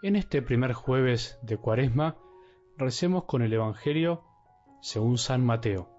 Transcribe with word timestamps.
En 0.00 0.14
este 0.14 0.42
primer 0.42 0.74
jueves 0.74 1.40
de 1.42 1.56
Cuaresma, 1.56 2.16
recemos 2.76 3.24
con 3.24 3.42
el 3.42 3.52
Evangelio 3.52 4.22
según 4.80 5.18
San 5.18 5.44
Mateo, 5.44 5.90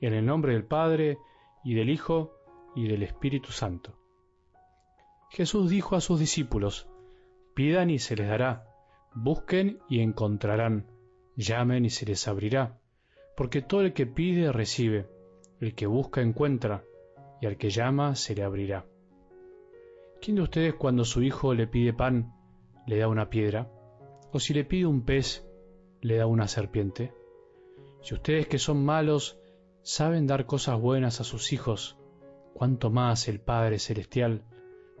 en 0.00 0.12
el 0.12 0.26
nombre 0.26 0.54
del 0.54 0.64
Padre, 0.64 1.18
y 1.62 1.74
del 1.74 1.88
Hijo, 1.88 2.34
y 2.74 2.88
del 2.88 3.04
Espíritu 3.04 3.52
Santo. 3.52 3.96
Jesús 5.30 5.70
dijo 5.70 5.94
a 5.94 6.00
sus 6.00 6.18
discípulos, 6.18 6.88
Pidan 7.54 7.90
y 7.90 8.00
se 8.00 8.16
les 8.16 8.26
dará, 8.26 8.64
busquen 9.14 9.78
y 9.88 10.00
encontrarán, 10.00 10.88
llamen 11.36 11.84
y 11.84 11.90
se 11.90 12.06
les 12.06 12.26
abrirá, 12.26 12.80
porque 13.36 13.62
todo 13.62 13.82
el 13.82 13.92
que 13.92 14.06
pide 14.06 14.50
recibe, 14.50 15.06
el 15.60 15.76
que 15.76 15.86
busca 15.86 16.22
encuentra, 16.22 16.82
y 17.40 17.46
al 17.46 17.56
que 17.56 17.70
llama 17.70 18.16
se 18.16 18.34
le 18.34 18.42
abrirá. 18.42 18.84
¿Quién 20.20 20.34
de 20.34 20.42
ustedes 20.42 20.74
cuando 20.74 21.04
su 21.04 21.22
hijo 21.22 21.54
le 21.54 21.68
pide 21.68 21.92
pan, 21.92 22.34
le 22.88 22.96
da 22.96 23.06
una 23.06 23.28
piedra? 23.28 23.70
¿O 24.32 24.40
si 24.40 24.54
le 24.54 24.64
pide 24.64 24.86
un 24.86 25.02
pez, 25.02 25.46
le 26.00 26.16
da 26.16 26.26
una 26.26 26.48
serpiente? 26.48 27.12
Si 28.00 28.14
ustedes 28.14 28.46
que 28.48 28.58
son 28.58 28.82
malos 28.82 29.38
saben 29.82 30.26
dar 30.26 30.46
cosas 30.46 30.80
buenas 30.80 31.20
a 31.20 31.24
sus 31.24 31.52
hijos, 31.52 31.98
cuánto 32.54 32.88
más 32.90 33.28
el 33.28 33.40
Padre 33.40 33.78
Celestial 33.78 34.42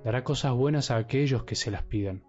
dará 0.04 0.22
cosas 0.22 0.52
buenas 0.52 0.90
a 0.90 0.96
aquellos 0.96 1.44
que 1.44 1.54
se 1.54 1.70
las 1.70 1.82
pidan. 1.82 2.24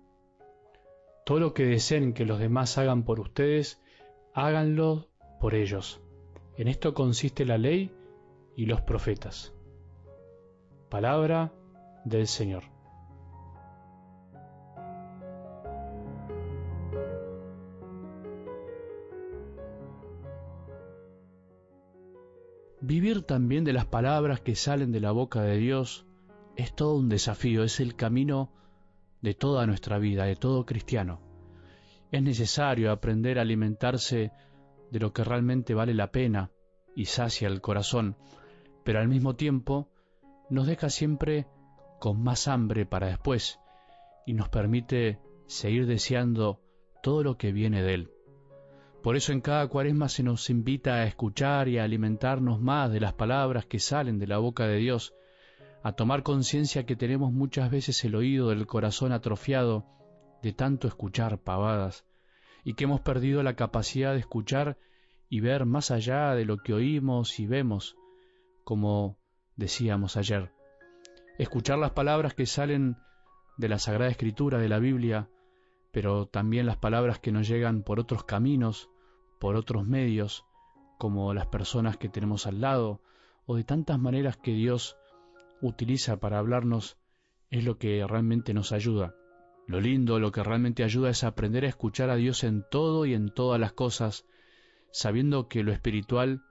Todo 1.26 1.40
lo 1.42 1.54
que 1.54 1.66
deseen 1.66 2.14
que 2.14 2.26
los 2.26 2.40
demás 2.40 2.78
hagan 2.78 3.04
por 3.04 3.20
ustedes, 3.20 3.82
háganlo 4.34 5.10
por 5.42 5.56
ellos. 5.56 6.02
En 6.56 6.70
esto 6.70 6.94
consiste 6.94 7.44
la 7.44 7.58
ley 7.58 7.92
y 8.56 8.66
los 8.66 8.82
profetas. 8.82 9.54
Palabra 10.90 11.52
del 12.06 12.28
Señor. 12.28 12.79
Vivir 22.90 23.22
también 23.22 23.66
de 23.66 23.72
las 23.72 23.86
palabras 23.86 24.42
que 24.42 24.56
salen 24.56 24.92
de 24.92 25.00
la 25.00 25.12
boca 25.12 25.44
de 25.44 25.58
Dios 25.58 26.08
es 26.56 26.74
todo 26.74 26.96
un 26.96 27.08
desafío, 27.08 27.64
es 27.64 27.80
el 27.80 27.96
camino 27.96 28.52
de 29.22 29.36
toda 29.36 29.68
nuestra 29.68 30.00
vida, 30.00 30.26
de 30.26 30.36
todo 30.36 30.66
cristiano. 30.66 31.22
Es 32.12 32.24
necesario 32.24 32.92
aprender 32.92 33.38
a 33.38 33.44
alimentarse 33.44 34.32
de 34.90 35.00
lo 35.00 35.14
que 35.14 35.24
realmente 35.24 35.76
vale 35.76 35.94
la 35.94 36.12
pena 36.12 36.50
y 36.96 37.06
sacia 37.06 37.48
el 37.48 37.62
corazón, 37.62 38.18
pero 38.84 38.98
al 38.98 39.08
mismo 39.08 39.36
tiempo 39.36 39.88
nos 40.50 40.66
deja 40.66 40.90
siempre 40.90 41.46
con 42.00 42.20
más 42.24 42.48
hambre 42.48 42.88
para 42.88 43.06
después 43.06 43.60
y 44.26 44.34
nos 44.34 44.50
permite 44.50 45.20
seguir 45.46 45.86
deseando 45.86 46.60
todo 47.04 47.22
lo 47.22 47.38
que 47.38 47.52
viene 47.52 47.84
de 47.84 47.94
Él. 47.94 48.12
Por 49.02 49.16
eso 49.16 49.32
en 49.32 49.40
cada 49.40 49.68
cuaresma 49.68 50.10
se 50.10 50.24
nos 50.24 50.50
invita 50.50 50.96
a 50.96 51.06
escuchar 51.06 51.70
y 51.70 51.78
a 51.78 51.86
alimentarnos 51.86 52.60
más 52.60 52.92
de 52.92 53.00
las 53.00 53.14
palabras 53.14 53.66
que 53.66 53.80
salen 53.80 54.20
de 54.20 54.28
la 54.28 54.40
boca 54.40 54.68
de 54.68 54.76
Dios, 54.76 55.14
a 55.84 55.94
tomar 55.94 56.24
conciencia 56.24 56.86
que 56.86 56.98
tenemos 56.98 57.32
muchas 57.32 57.72
veces 57.72 58.04
el 58.04 58.16
oído 58.16 58.50
del 58.50 58.68
corazón 58.68 59.14
atrofiado 59.14 59.86
de 60.44 60.52
tanto 60.52 60.88
escuchar 60.88 61.40
pavadas, 61.40 62.06
y 62.66 62.74
que 62.74 62.84
hemos 62.84 63.00
perdido 63.00 63.42
la 63.42 63.56
capacidad 63.56 64.12
de 64.14 64.20
escuchar 64.20 64.78
y 65.30 65.40
ver 65.40 65.66
más 65.66 65.92
allá 65.92 66.36
de 66.36 66.44
lo 66.44 66.58
que 66.58 66.74
oímos 66.74 67.40
y 67.40 67.48
vemos, 67.48 67.96
como 68.66 69.18
decíamos 69.56 70.18
ayer. 70.18 70.52
Escuchar 71.38 71.78
las 71.78 71.92
palabras 71.92 72.34
que 72.34 72.46
salen 72.46 72.98
de 73.58 73.70
la 73.70 73.80
Sagrada 73.80 74.12
Escritura 74.12 74.58
de 74.58 74.68
la 74.68 74.80
Biblia 74.80 75.30
pero 75.92 76.28
también 76.28 76.66
las 76.66 76.78
palabras 76.78 77.20
que 77.20 77.32
nos 77.32 77.48
llegan 77.48 77.84
por 77.84 78.00
otros 78.00 78.24
caminos, 78.24 78.90
por 79.40 79.56
otros 79.56 79.86
medios, 79.86 80.46
como 80.98 81.34
las 81.34 81.48
personas 81.48 81.98
que 81.98 82.10
tenemos 82.10 82.46
al 82.46 82.62
lado, 82.62 83.02
o 83.46 83.56
de 83.56 83.64
tantas 83.64 84.00
maneras 84.00 84.38
que 84.38 84.54
Dios 84.54 84.98
utiliza 85.62 86.20
para 86.20 86.38
hablarnos, 86.38 86.98
es 87.50 87.64
lo 87.64 87.78
que 87.78 88.06
realmente 88.06 88.54
nos 88.54 88.72
ayuda. 88.72 89.16
Lo 89.68 89.80
lindo, 89.80 90.20
lo 90.20 90.32
que 90.32 90.44
realmente 90.44 90.84
ayuda 90.84 91.10
es 91.10 91.24
aprender 91.24 91.66
a 91.66 91.70
escuchar 91.70 92.10
a 92.10 92.16
Dios 92.16 92.44
en 92.44 92.66
todo 92.70 93.06
y 93.06 93.14
en 93.14 93.30
todas 93.34 93.60
las 93.60 93.74
cosas, 93.74 94.26
sabiendo 94.92 95.48
que 95.48 95.64
lo 95.64 95.72
espiritual 95.72 96.44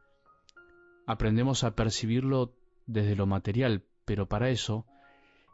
aprendemos 1.07 1.65
a 1.65 1.75
percibirlo 1.75 2.55
desde 2.87 3.17
lo 3.17 3.27
material, 3.27 3.85
pero 4.05 4.29
para 4.29 4.51
eso 4.51 4.87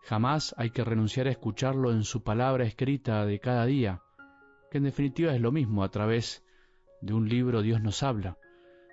Jamás 0.05 0.55
hay 0.59 0.71
que 0.71 0.85
renunciar 0.85 1.27
a 1.27 1.31
escucharlo 1.31 1.91
en 1.91 2.05
su 2.05 2.23
palabra 2.23 2.65
escrita 2.65 3.25
de 3.25 3.41
cada 3.41 3.65
día, 3.65 4.03
que 4.71 4.79
en 4.79 4.85
definitiva 4.85 5.35
es 5.35 5.41
lo 5.41 5.51
mismo, 5.51 5.83
a 5.83 5.91
través 5.91 6.45
de 7.01 7.15
un 7.15 7.29
libro 7.29 7.63
Dios 7.63 7.81
nos 7.81 8.03
habla, 8.03 8.37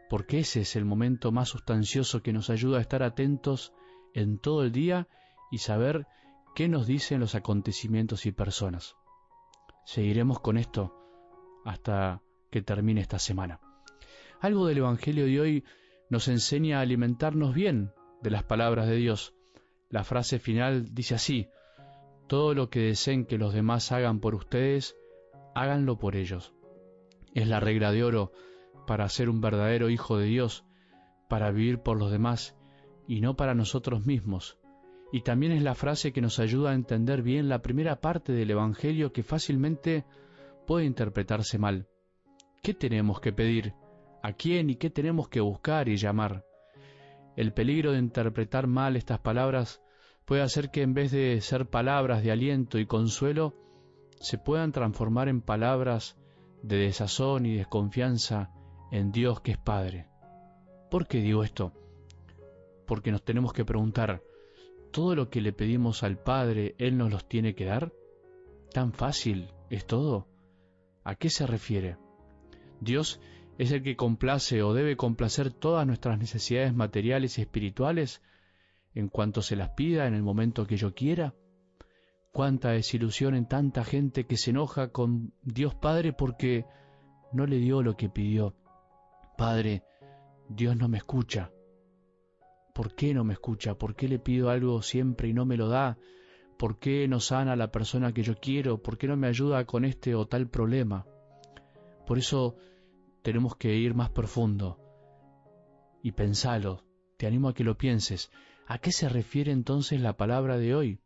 porque 0.09 0.39
ese 0.39 0.61
es 0.61 0.77
el 0.77 0.85
momento 0.85 1.33
más 1.33 1.49
sustancioso 1.49 2.21
que 2.21 2.31
nos 2.31 2.49
ayuda 2.49 2.77
a 2.77 2.81
estar 2.81 3.03
atentos 3.03 3.73
en 4.13 4.37
todo 4.37 4.63
el 4.63 4.71
día 4.71 5.09
y 5.51 5.57
saber 5.57 6.07
qué 6.55 6.69
nos 6.69 6.87
dicen 6.87 7.19
los 7.19 7.35
acontecimientos 7.35 8.25
y 8.25 8.31
personas. 8.31 8.95
Seguiremos 9.85 10.39
con 10.39 10.57
esto 10.57 10.95
hasta 11.65 12.21
que 12.51 12.61
termine 12.61 13.01
esta 13.01 13.19
semana. 13.19 13.59
Algo 14.39 14.65
del 14.65 14.77
Evangelio 14.77 15.25
de 15.25 15.39
hoy 15.41 15.65
nos 16.09 16.29
enseña 16.29 16.79
a 16.79 16.81
alimentarnos 16.81 17.53
bien 17.53 17.91
de 18.21 18.29
las 18.29 18.43
palabras 18.43 18.87
de 18.87 18.95
Dios, 18.95 19.33
la 19.91 20.05
frase 20.05 20.39
final 20.39 20.93
dice 20.95 21.15
así, 21.15 21.49
todo 22.27 22.53
lo 22.53 22.69
que 22.69 22.79
deseen 22.79 23.25
que 23.25 23.37
los 23.37 23.53
demás 23.53 23.91
hagan 23.91 24.21
por 24.21 24.35
ustedes, 24.35 24.95
háganlo 25.53 25.99
por 25.99 26.15
ellos. 26.15 26.53
Es 27.33 27.47
la 27.47 27.59
regla 27.59 27.91
de 27.91 28.03
oro 28.05 28.31
para 28.87 29.07
ser 29.09 29.29
un 29.29 29.41
verdadero 29.41 29.89
hijo 29.89 30.17
de 30.17 30.27
Dios, 30.27 30.65
para 31.27 31.51
vivir 31.51 31.79
por 31.79 31.97
los 31.97 32.09
demás 32.09 32.57
y 33.05 33.19
no 33.19 33.35
para 33.35 33.53
nosotros 33.53 34.05
mismos. 34.05 34.57
Y 35.11 35.21
también 35.21 35.51
es 35.51 35.61
la 35.61 35.75
frase 35.75 36.13
que 36.13 36.21
nos 36.21 36.39
ayuda 36.39 36.71
a 36.71 36.75
entender 36.75 37.21
bien 37.21 37.49
la 37.49 37.61
primera 37.61 37.99
parte 37.99 38.31
del 38.31 38.51
Evangelio 38.51 39.11
que 39.11 39.23
fácilmente 39.23 40.05
puede 40.65 40.85
interpretarse 40.85 41.57
mal. 41.57 41.89
¿Qué 42.63 42.73
tenemos 42.73 43.19
que 43.19 43.33
pedir? 43.33 43.73
¿A 44.23 44.31
quién 44.31 44.69
y 44.69 44.75
qué 44.77 44.89
tenemos 44.89 45.27
que 45.27 45.41
buscar 45.41 45.89
y 45.89 45.97
llamar? 45.97 46.45
El 47.35 47.53
peligro 47.53 47.93
de 47.93 47.99
interpretar 47.99 48.67
mal 48.67 48.95
estas 48.95 49.19
palabras 49.19 49.81
puede 50.25 50.41
hacer 50.41 50.71
que 50.71 50.81
en 50.81 50.93
vez 50.93 51.11
de 51.11 51.39
ser 51.41 51.69
palabras 51.69 52.23
de 52.23 52.31
aliento 52.31 52.77
y 52.77 52.85
consuelo, 52.85 53.55
se 54.19 54.37
puedan 54.37 54.71
transformar 54.71 55.27
en 55.29 55.41
palabras 55.41 56.17
de 56.61 56.77
desazón 56.77 57.45
y 57.45 57.55
desconfianza 57.55 58.51
en 58.91 59.11
Dios 59.11 59.41
que 59.41 59.51
es 59.51 59.57
Padre. 59.57 60.07
¿Por 60.89 61.07
qué 61.07 61.19
digo 61.21 61.43
esto? 61.43 61.73
Porque 62.85 63.11
nos 63.11 63.23
tenemos 63.23 63.53
que 63.53 63.65
preguntar, 63.65 64.21
¿todo 64.91 65.15
lo 65.15 65.29
que 65.29 65.41
le 65.41 65.53
pedimos 65.53 66.03
al 66.03 66.17
Padre 66.17 66.75
Él 66.77 66.97
nos 66.97 67.11
los 67.11 67.27
tiene 67.27 67.55
que 67.55 67.65
dar? 67.65 67.93
¿Tan 68.73 68.93
fácil 68.93 69.49
es 69.69 69.85
todo? 69.85 70.27
¿A 71.03 71.15
qué 71.15 71.29
se 71.29 71.47
refiere? 71.47 71.97
Dios 72.79 73.19
es 73.57 73.71
el 73.71 73.83
que 73.83 73.95
complace 73.95 74.63
o 74.63 74.73
debe 74.73 74.97
complacer 74.97 75.51
todas 75.51 75.85
nuestras 75.85 76.17
necesidades 76.17 76.73
materiales 76.73 77.37
y 77.37 77.41
espirituales 77.41 78.21
en 78.93 79.07
cuanto 79.07 79.41
se 79.41 79.55
las 79.55 79.69
pida 79.71 80.07
en 80.07 80.13
el 80.13 80.23
momento 80.23 80.65
que 80.65 80.77
yo 80.77 80.93
quiera. 80.93 81.33
Cuánta 82.31 82.71
desilusión 82.71 83.35
en 83.35 83.47
tanta 83.47 83.83
gente 83.83 84.25
que 84.25 84.37
se 84.37 84.51
enoja 84.51 84.91
con 84.91 85.33
Dios 85.43 85.75
Padre 85.75 86.13
porque 86.13 86.65
no 87.33 87.45
le 87.45 87.57
dio 87.57 87.81
lo 87.81 87.95
que 87.95 88.09
pidió. 88.09 88.55
Padre, 89.37 89.83
Dios 90.49 90.77
no 90.77 90.87
me 90.87 90.97
escucha. 90.97 91.51
¿Por 92.73 92.95
qué 92.95 93.13
no 93.13 93.23
me 93.23 93.33
escucha? 93.33 93.75
¿Por 93.75 93.95
qué 93.95 94.07
le 94.07 94.19
pido 94.19 94.49
algo 94.49 94.81
siempre 94.81 95.27
y 95.27 95.33
no 95.33 95.45
me 95.45 95.57
lo 95.57 95.67
da? 95.67 95.97
¿Por 96.57 96.79
qué 96.79 97.07
no 97.07 97.19
sana 97.19 97.55
la 97.55 97.71
persona 97.71 98.13
que 98.13 98.23
yo 98.23 98.35
quiero? 98.35 98.81
¿Por 98.81 98.97
qué 98.97 99.07
no 99.07 99.17
me 99.17 99.27
ayuda 99.27 99.65
con 99.65 99.83
este 99.83 100.15
o 100.15 100.25
tal 100.25 100.47
problema? 100.47 101.05
Por 102.05 102.17
eso 102.17 102.55
tenemos 103.21 103.55
que 103.55 103.75
ir 103.75 103.93
más 103.93 104.09
profundo 104.09 104.79
y 106.01 106.11
pensalo. 106.13 106.83
Te 107.17 107.27
animo 107.27 107.49
a 107.49 107.53
que 107.53 107.63
lo 107.63 107.77
pienses. 107.77 108.31
¿A 108.67 108.79
qué 108.79 108.91
se 108.91 109.09
refiere 109.09 109.51
entonces 109.51 110.01
la 110.01 110.17
palabra 110.17 110.57
de 110.57 110.73
hoy? 110.73 110.99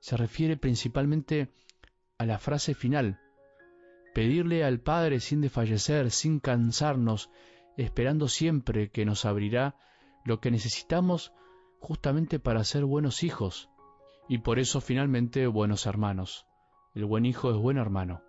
Se 0.00 0.16
refiere 0.16 0.56
principalmente 0.56 1.52
a 2.18 2.26
la 2.26 2.38
frase 2.38 2.74
final. 2.74 3.18
Pedirle 4.14 4.64
al 4.64 4.80
Padre 4.80 5.18
sin 5.18 5.40
desfallecer, 5.40 6.10
sin 6.10 6.38
cansarnos, 6.38 7.30
esperando 7.76 8.28
siempre 8.28 8.90
que 8.90 9.04
nos 9.04 9.24
abrirá 9.24 9.76
lo 10.24 10.40
que 10.40 10.50
necesitamos 10.50 11.32
justamente 11.80 12.38
para 12.38 12.62
ser 12.64 12.84
buenos 12.84 13.24
hijos 13.24 13.70
y 14.28 14.38
por 14.38 14.58
eso 14.58 14.80
finalmente 14.80 15.46
buenos 15.48 15.86
hermanos. 15.86 16.46
El 16.94 17.06
buen 17.06 17.26
hijo 17.26 17.50
es 17.50 17.56
buen 17.56 17.76
hermano 17.76 18.22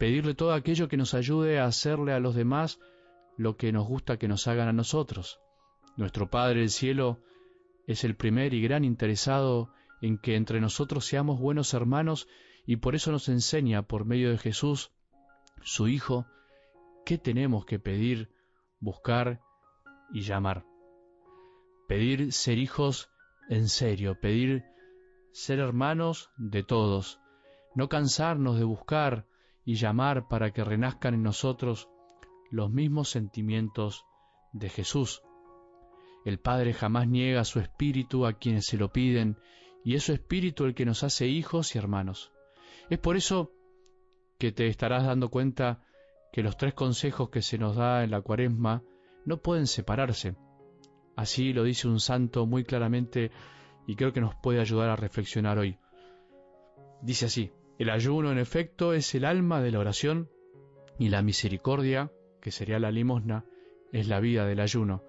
pedirle 0.00 0.34
todo 0.34 0.54
aquello 0.54 0.88
que 0.88 0.96
nos 0.96 1.12
ayude 1.12 1.60
a 1.60 1.66
hacerle 1.66 2.14
a 2.14 2.20
los 2.20 2.34
demás 2.34 2.80
lo 3.36 3.58
que 3.58 3.70
nos 3.70 3.86
gusta 3.86 4.18
que 4.18 4.28
nos 4.28 4.48
hagan 4.48 4.66
a 4.66 4.72
nosotros. 4.72 5.40
Nuestro 5.98 6.30
Padre 6.30 6.60
del 6.60 6.70
Cielo 6.70 7.18
es 7.86 8.02
el 8.02 8.16
primer 8.16 8.54
y 8.54 8.62
gran 8.62 8.86
interesado 8.86 9.74
en 10.00 10.16
que 10.16 10.36
entre 10.36 10.58
nosotros 10.58 11.04
seamos 11.04 11.38
buenos 11.38 11.74
hermanos 11.74 12.28
y 12.64 12.76
por 12.76 12.94
eso 12.94 13.12
nos 13.12 13.28
enseña 13.28 13.82
por 13.82 14.06
medio 14.06 14.30
de 14.30 14.38
Jesús, 14.38 14.90
su 15.60 15.86
Hijo, 15.86 16.24
qué 17.04 17.18
tenemos 17.18 17.66
que 17.66 17.78
pedir, 17.78 18.30
buscar 18.80 19.42
y 20.14 20.22
llamar. 20.22 20.64
Pedir 21.88 22.32
ser 22.32 22.56
hijos 22.56 23.10
en 23.50 23.68
serio, 23.68 24.18
pedir 24.18 24.64
ser 25.32 25.58
hermanos 25.58 26.30
de 26.38 26.62
todos, 26.62 27.20
no 27.74 27.90
cansarnos 27.90 28.56
de 28.56 28.64
buscar 28.64 29.26
y 29.70 29.76
llamar 29.76 30.26
para 30.26 30.50
que 30.50 30.64
renazcan 30.64 31.14
en 31.14 31.22
nosotros 31.22 31.88
los 32.50 32.72
mismos 32.72 33.08
sentimientos 33.08 34.04
de 34.52 34.68
Jesús. 34.68 35.22
El 36.24 36.40
Padre 36.40 36.74
jamás 36.74 37.06
niega 37.06 37.44
su 37.44 37.60
espíritu 37.60 38.26
a 38.26 38.32
quienes 38.32 38.66
se 38.66 38.76
lo 38.76 38.92
piden, 38.92 39.36
y 39.84 39.94
es 39.94 40.02
su 40.02 40.12
espíritu 40.12 40.64
el 40.64 40.74
que 40.74 40.84
nos 40.84 41.04
hace 41.04 41.28
hijos 41.28 41.76
y 41.76 41.78
hermanos. 41.78 42.32
Es 42.88 42.98
por 42.98 43.16
eso 43.16 43.52
que 44.40 44.50
te 44.50 44.66
estarás 44.66 45.04
dando 45.04 45.28
cuenta 45.30 45.84
que 46.32 46.42
los 46.42 46.56
tres 46.56 46.74
consejos 46.74 47.30
que 47.30 47.40
se 47.40 47.56
nos 47.56 47.76
da 47.76 48.02
en 48.02 48.10
la 48.10 48.22
cuaresma 48.22 48.82
no 49.24 49.40
pueden 49.40 49.68
separarse. 49.68 50.34
Así 51.14 51.52
lo 51.52 51.62
dice 51.62 51.86
un 51.86 52.00
santo 52.00 52.44
muy 52.44 52.64
claramente 52.64 53.30
y 53.86 53.94
creo 53.94 54.12
que 54.12 54.20
nos 54.20 54.34
puede 54.34 54.58
ayudar 54.58 54.88
a 54.88 54.96
reflexionar 54.96 55.58
hoy. 55.58 55.78
Dice 57.02 57.26
así, 57.26 57.52
el 57.80 57.88
ayuno 57.88 58.30
en 58.30 58.36
efecto 58.36 58.92
es 58.92 59.14
el 59.14 59.24
alma 59.24 59.62
de 59.62 59.70
la 59.70 59.78
oración 59.78 60.28
y 60.98 61.08
la 61.08 61.22
misericordia, 61.22 62.12
que 62.42 62.50
sería 62.50 62.78
la 62.78 62.90
limosna, 62.90 63.46
es 63.90 64.06
la 64.06 64.20
vida 64.20 64.44
del 64.44 64.60
ayuno. 64.60 65.02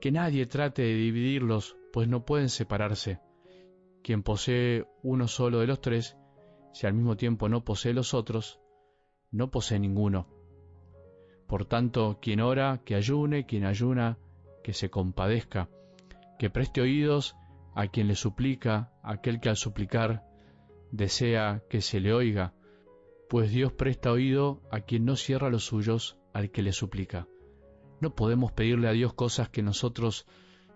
Que 0.00 0.12
nadie 0.12 0.46
trate 0.46 0.82
de 0.82 0.94
dividirlos, 0.94 1.76
pues 1.92 2.06
no 2.06 2.24
pueden 2.24 2.50
separarse. 2.50 3.18
Quien 4.04 4.22
posee 4.22 4.84
uno 5.02 5.26
solo 5.26 5.58
de 5.58 5.66
los 5.66 5.80
tres, 5.80 6.16
si 6.72 6.86
al 6.86 6.94
mismo 6.94 7.16
tiempo 7.16 7.48
no 7.48 7.64
posee 7.64 7.92
los 7.92 8.14
otros, 8.14 8.60
no 9.32 9.50
posee 9.50 9.80
ninguno. 9.80 10.28
Por 11.48 11.64
tanto, 11.64 12.20
quien 12.22 12.40
ora, 12.40 12.82
que 12.84 12.94
ayune, 12.94 13.44
quien 13.44 13.64
ayuna, 13.64 14.18
que 14.62 14.72
se 14.72 14.88
compadezca, 14.88 15.68
que 16.38 16.48
preste 16.48 16.80
oídos 16.80 17.34
a 17.74 17.88
quien 17.88 18.06
le 18.06 18.14
suplica, 18.14 18.92
aquel 19.02 19.40
que 19.40 19.48
al 19.48 19.56
suplicar 19.56 20.22
desea 20.94 21.64
que 21.68 21.80
se 21.80 21.98
le 21.98 22.12
oiga, 22.12 22.54
pues 23.28 23.50
Dios 23.50 23.72
presta 23.72 24.12
oído 24.12 24.62
a 24.70 24.80
quien 24.80 25.04
no 25.04 25.16
cierra 25.16 25.50
los 25.50 25.64
suyos 25.64 26.16
al 26.32 26.52
que 26.52 26.62
le 26.62 26.72
suplica. 26.72 27.26
No 28.00 28.14
podemos 28.14 28.52
pedirle 28.52 28.86
a 28.86 28.92
Dios 28.92 29.12
cosas 29.12 29.48
que 29.48 29.62
nosotros 29.62 30.24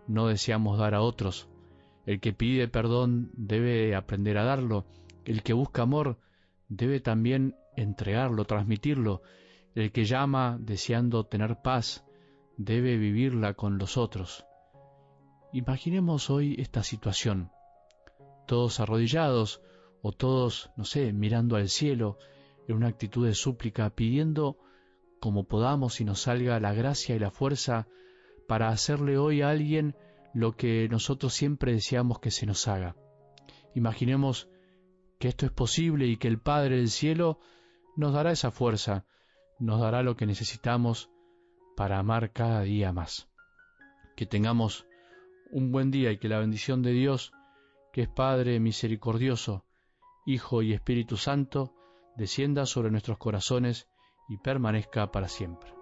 no 0.08 0.26
deseamos 0.26 0.76
dar 0.76 0.94
a 0.94 1.02
otros. 1.02 1.48
El 2.04 2.18
que 2.18 2.32
pide 2.32 2.66
perdón 2.66 3.30
debe 3.34 3.94
aprender 3.94 4.38
a 4.38 4.44
darlo. 4.44 4.86
El 5.24 5.44
que 5.44 5.52
busca 5.52 5.82
amor 5.82 6.18
debe 6.68 6.98
también 6.98 7.54
entregarlo, 7.76 8.44
transmitirlo. 8.44 9.22
El 9.76 9.92
que 9.92 10.04
llama 10.04 10.58
deseando 10.60 11.26
tener 11.26 11.62
paz 11.62 12.04
debe 12.56 12.96
vivirla 12.96 13.54
con 13.54 13.78
los 13.78 13.96
otros. 13.96 14.44
Imaginemos 15.52 16.28
hoy 16.28 16.56
esta 16.58 16.82
situación. 16.82 17.52
Todos 18.48 18.80
arrodillados 18.80 19.62
o 20.02 20.12
todos, 20.12 20.70
no 20.76 20.84
sé, 20.84 21.12
mirando 21.12 21.56
al 21.56 21.68
cielo 21.68 22.18
en 22.66 22.76
una 22.76 22.88
actitud 22.88 23.26
de 23.26 23.34
súplica, 23.34 23.90
pidiendo 23.90 24.58
como 25.20 25.44
podamos 25.44 26.00
y 26.00 26.04
nos 26.04 26.22
salga 26.22 26.60
la 26.60 26.72
gracia 26.72 27.16
y 27.16 27.18
la 27.18 27.30
fuerza 27.30 27.88
para 28.46 28.68
hacerle 28.68 29.18
hoy 29.18 29.42
a 29.42 29.50
alguien 29.50 29.96
lo 30.34 30.56
que 30.56 30.88
nosotros 30.88 31.34
siempre 31.34 31.72
deseamos 31.72 32.20
que 32.20 32.30
se 32.30 32.46
nos 32.46 32.68
haga. 32.68 32.96
Imaginemos 33.74 34.48
que 35.18 35.28
esto 35.28 35.46
es 35.46 35.52
posible 35.52 36.06
y 36.06 36.16
que 36.16 36.28
el 36.28 36.38
Padre 36.38 36.76
del 36.76 36.90
Cielo 36.90 37.40
nos 37.96 38.12
dará 38.12 38.30
esa 38.30 38.50
fuerza, 38.50 39.04
nos 39.58 39.80
dará 39.80 40.02
lo 40.02 40.16
que 40.16 40.26
necesitamos 40.26 41.10
para 41.76 41.98
amar 41.98 42.32
cada 42.32 42.62
día 42.62 42.92
más. 42.92 43.28
Que 44.16 44.26
tengamos 44.26 44.86
un 45.50 45.72
buen 45.72 45.90
día 45.90 46.12
y 46.12 46.18
que 46.18 46.28
la 46.28 46.38
bendición 46.38 46.82
de 46.82 46.92
Dios, 46.92 47.32
que 47.92 48.02
es 48.02 48.08
Padre 48.08 48.60
misericordioso, 48.60 49.64
Hijo 50.28 50.60
y 50.60 50.74
Espíritu 50.74 51.16
Santo, 51.16 51.72
descienda 52.14 52.66
sobre 52.66 52.90
nuestros 52.90 53.16
corazones 53.16 53.88
y 54.28 54.36
permanezca 54.36 55.10
para 55.10 55.26
siempre. 55.26 55.77